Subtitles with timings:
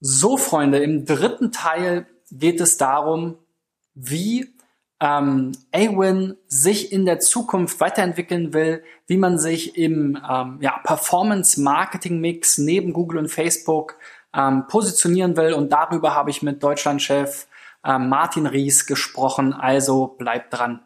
[0.00, 3.38] So, Freunde, im dritten Teil geht es darum,
[3.94, 4.54] wie
[5.00, 12.58] ähm, Awin sich in der Zukunft weiterentwickeln will, wie man sich im ähm, ja, Performance-Marketing-Mix
[12.58, 13.96] neben Google und Facebook
[14.34, 15.52] ähm, positionieren will.
[15.52, 17.46] Und darüber habe ich mit Deutschlandchef
[17.84, 19.52] ähm, Martin Ries gesprochen.
[19.52, 20.80] Also bleibt dran.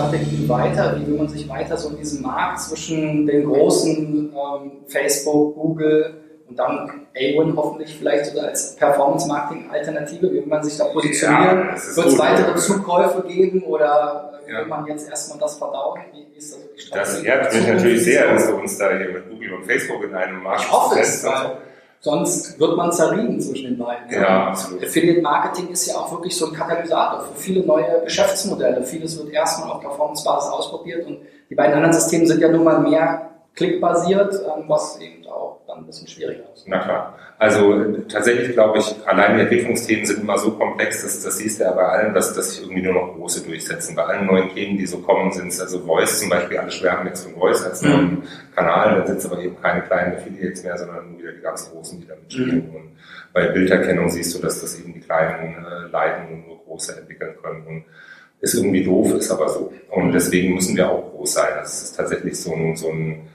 [0.00, 0.96] Strategie weiter?
[0.98, 6.14] Wie will man sich weiter so in diesem Markt zwischen den großen ähm, Facebook, Google
[6.48, 11.68] und dann A1 hoffentlich vielleicht sogar als Performance-Marketing-Alternative, wie will man sich da positionieren?
[11.68, 14.60] Ja, Wird es weitere Zukäufe geben oder ja.
[14.60, 16.00] will man jetzt erstmal das verdauen?
[16.12, 17.14] Wie, wie ist das die Strategie?
[17.16, 20.14] Das ehrt mich natürlich sehr, dass du uns da hier mit Google und Facebook in
[20.14, 21.58] einem Markt Ich hoffe es, weil
[22.02, 24.10] Sonst wird man zerrieben zwischen den beiden.
[24.10, 24.82] Ja, absolut.
[24.82, 28.82] Affiliate Marketing ist ja auch wirklich so ein Katalysator für viele neue Geschäftsmodelle.
[28.82, 31.18] Vieles wird erstmal auf Performance-Basis ausprobiert und
[31.50, 35.86] die beiden anderen Systeme sind ja nun mal mehr klickbasiert, ähm, was eben auch ein
[35.86, 36.64] bisschen schwieriger ist.
[36.66, 37.18] Na klar.
[37.38, 41.64] Also tatsächlich glaube ich, allein die Entwicklungsthemen sind immer so komplex, dass das siehst du
[41.64, 43.96] ja bei allen, dass, dass sich irgendwie nur noch große durchsetzen.
[43.96, 47.06] Bei allen neuen Themen, die so kommen, sind es also Voice zum Beispiel, alle schwärmen
[47.06, 48.22] jetzt von Voice als neuen mhm.
[48.54, 51.70] Kanal, da sind es aber eben keine kleinen Affiliates mehr, sondern nur wieder die ganz
[51.70, 52.68] großen, die da mitspielen.
[52.68, 52.74] Mhm.
[52.74, 52.90] Und
[53.32, 57.34] bei Bilderkennung siehst du, dass das eben die kleinen äh, leiten und nur große entwickeln
[57.42, 57.66] können.
[57.66, 57.84] Und
[58.40, 59.72] ist irgendwie doof, ist aber so.
[59.90, 61.50] Und deswegen müssen wir auch groß sein.
[61.56, 63.28] Das ist tatsächlich so ein, so ein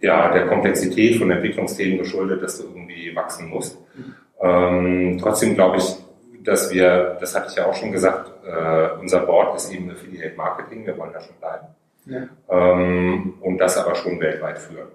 [0.00, 3.78] ja, der Komplexität von Entwicklungsthemen geschuldet, dass du irgendwie wachsen musst.
[3.96, 4.14] Mhm.
[4.40, 5.96] Ähm, trotzdem glaube ich,
[6.44, 10.36] dass wir, das hatte ich ja auch schon gesagt, äh, unser Board ist eben Affiliate
[10.36, 11.66] Marketing, wir wollen da schon bleiben.
[12.06, 12.28] Ja.
[12.48, 14.88] Ähm, und das aber schon weltweit führen.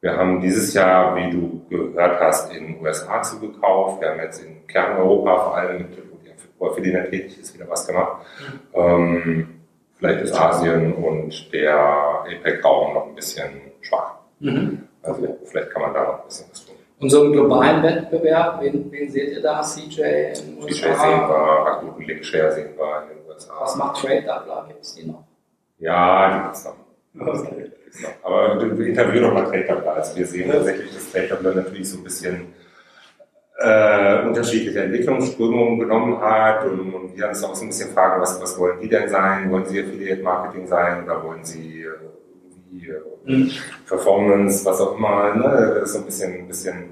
[0.00, 4.00] Wir haben dieses Jahr, wie du gehört hast, in den USA zugekauft.
[4.00, 5.88] Wir haben jetzt in Kerneuropa vor allem mit,
[6.58, 8.24] wo Affiliate tätig ist, wieder was gemacht.
[8.74, 8.80] Mhm.
[8.80, 9.48] Ähm,
[9.98, 14.19] vielleicht ist Asien und der APEC-Raum noch ein bisschen schwach.
[14.40, 14.88] Mhm.
[15.02, 16.74] Also vielleicht kann man da noch ein bisschen was tun.
[17.00, 19.62] Und so im globalen Wettbewerb, wen, wen seht ihr da?
[19.62, 20.68] CJ in den USA?
[20.68, 23.54] CJ sehen wir, Rakuten Linkshare sehen wir in den USA.
[23.60, 24.66] Was macht Trade da?
[24.68, 25.24] Gibt es die noch?
[25.78, 26.76] Ja, die gibt es noch.
[27.18, 27.70] Okay.
[28.22, 29.94] Aber wir interviewen noch mal Trade Tabler.
[29.94, 32.54] Also wir sehen tatsächlich, dass Trade Tabler natürlich so ein bisschen
[33.58, 38.40] äh, unterschiedliche Entwicklungsströmungen genommen hat und, und wir uns auch so ein bisschen fragen, was,
[38.40, 39.50] was wollen die denn sein?
[39.50, 41.86] Wollen sie Affiliate Marketing sein oder wollen sie
[42.78, 43.50] äh, mhm.
[43.86, 45.76] Performance, was auch immer, ne?
[45.80, 46.84] das ist so ein bisschen, ein bisschen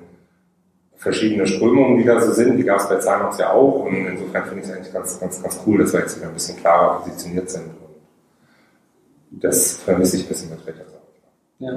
[0.97, 2.57] verschiedene Strömungen, die da so sind.
[2.57, 5.43] Die gab es bei Zahnox ja auch und insofern finde ich es eigentlich ganz, ganz,
[5.43, 7.71] ganz cool, dass wir jetzt wieder ein bisschen klarer positioniert sind.
[9.31, 10.85] Und das vermisse ich ein bisschen mit Retter.
[11.59, 11.73] Ja.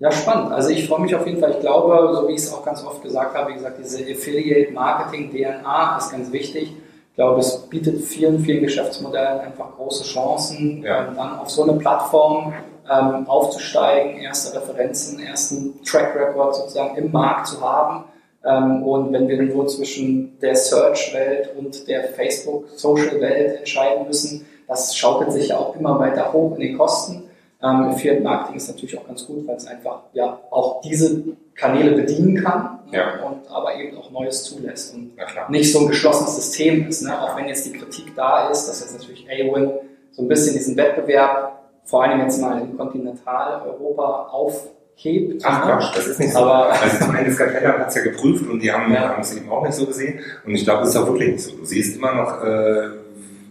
[0.00, 0.52] Ja, spannend.
[0.52, 1.50] Also ich freue mich auf jeden Fall.
[1.50, 4.72] Ich glaube, so wie ich es auch ganz oft gesagt habe, wie gesagt, diese Affiliate
[4.72, 6.72] Marketing DNA ist ganz wichtig.
[7.10, 11.10] Ich glaube, es bietet vielen, vielen Geschäftsmodellen einfach große Chancen, ja.
[11.10, 12.52] dann auf so eine Plattform
[12.90, 18.04] ähm, aufzusteigen, erste Referenzen, ersten Track Record sozusagen im Markt zu haben.
[18.44, 25.32] Ähm, und wenn wir nur zwischen der Search-Welt und der Facebook-Social-Welt entscheiden müssen, das schaukelt
[25.32, 27.24] sich ja auch immer weiter hoch in den Kosten.
[27.62, 31.24] Ähm, Affiliate Marketing ist natürlich auch ganz gut, weil es einfach ja auch diese
[31.56, 33.26] Kanäle bedienen kann ne, ja.
[33.26, 35.12] und aber eben auch Neues zulässt und
[35.48, 37.02] nicht so ein geschlossenes System ist.
[37.02, 37.20] Ne?
[37.20, 39.72] Auch wenn jetzt die Kritik da ist, dass jetzt natürlich A-Win
[40.12, 41.57] so ein bisschen diesen Wettbewerb
[41.88, 45.42] vor allem jetzt mal in Kontinentaleuropa aufhebt.
[45.42, 45.64] Ach?
[45.64, 46.40] Quatsch, das ist nicht so.
[46.40, 49.08] Aber also zum einen, Skateller hat es ja geprüft und die haben, ja.
[49.08, 50.20] haben es eben auch nicht so gesehen.
[50.44, 51.56] Und ich glaube, es ist auch wirklich nicht so.
[51.56, 52.88] Du siehst immer noch äh,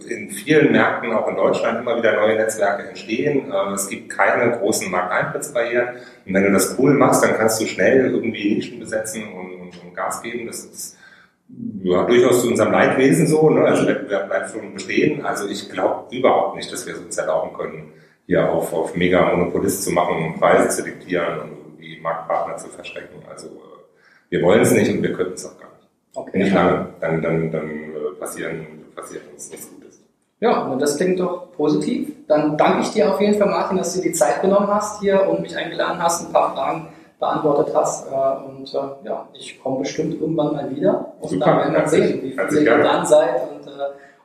[0.08, 3.52] in vielen Märkten, auch in Deutschland, immer wieder neue Netzwerke entstehen.
[3.52, 5.88] Äh, es gibt keine großen Markteintrittsbarrieren.
[6.28, 9.84] Und wenn du das cool machst, dann kannst du schnell irgendwie Nischen besetzen und, und,
[9.84, 10.46] und Gas geben.
[10.46, 10.96] Das ist
[11.81, 13.50] ja, durchaus zu unserem Leidwesen so.
[13.50, 13.62] Ne?
[13.62, 15.25] Also Wettbewerb bleibt schon bestehen.
[15.25, 17.94] Also ich glaube überhaupt nicht, dass wir es uns erlauben können,
[18.28, 22.68] hier auf, auf mega Monopolist zu machen, um Preise zu diktieren und irgendwie Marktpartner zu
[22.68, 23.22] verschrecken.
[23.28, 25.88] Also äh, wir wollen es nicht und wir können es auch gar nicht.
[26.14, 26.38] Okay.
[26.44, 30.04] Nicht lange, dann, dann, dann äh, passieren, passiert uns nichts Gutes.
[30.40, 32.12] Ja, das klingt doch positiv.
[32.28, 35.00] Dann danke ich dir auf jeden Fall, Martin, dass du dir die Zeit genommen hast
[35.00, 38.12] hier und mich eingeladen hast, ein paar Fragen beantwortet hast.
[38.12, 38.72] Äh, und
[39.06, 42.62] ja, ich komme bestimmt irgendwann mal wieder und Super, dann werden wir sehen, wie viel
[42.62, 43.72] ihr dann seid und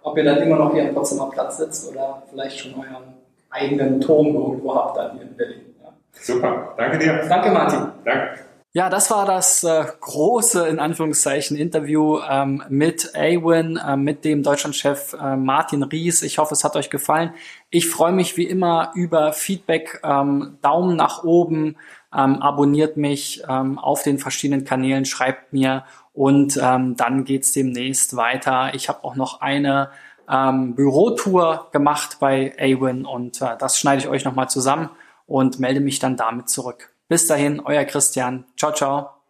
[0.02, 3.21] ob ihr dann immer noch hier am Potsdamer Platz sitzt oder vielleicht schon euren
[3.52, 5.74] eigenen Turm irgendwo habt dann hier in Berlin.
[5.82, 5.92] Ja.
[6.12, 7.24] Super, danke dir.
[7.28, 7.92] Danke Martin.
[8.04, 8.42] Danke.
[8.74, 14.42] Ja, das war das äh, große, in Anführungszeichen, Interview ähm, mit Awin, äh, mit dem
[14.42, 16.22] Deutschlandchef äh, Martin Ries.
[16.22, 17.34] Ich hoffe, es hat euch gefallen.
[17.68, 21.76] Ich freue mich wie immer über Feedback, ähm, Daumen nach oben,
[22.16, 25.84] ähm, abonniert mich ähm, auf den verschiedenen Kanälen, schreibt mir
[26.14, 28.74] Und ähm, dann geht's demnächst weiter.
[28.74, 29.90] Ich habe auch noch eine
[30.32, 34.88] ähm, Bürotour gemacht bei Awin und äh, das schneide ich euch nochmal zusammen
[35.26, 36.94] und melde mich dann damit zurück.
[37.08, 38.46] Bis dahin, euer Christian.
[38.56, 39.21] Ciao, ciao.